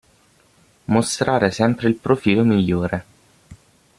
[0.85, 3.05] Mostrare sempre il profilo migliore.